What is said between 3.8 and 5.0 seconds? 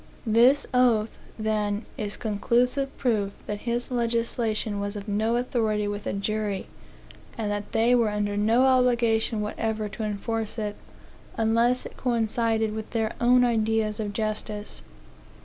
legislation was